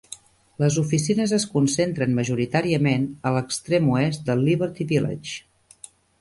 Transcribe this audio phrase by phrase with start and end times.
[0.61, 5.87] Les oficines es concentren majoritàriament a l'extrem oest de Liberty Village.